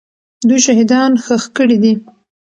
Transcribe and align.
دوی 0.47 0.59
شهیدان 0.65 1.11
ښخ 1.23 1.43
کړي 1.57 1.77
دي. 1.83 1.93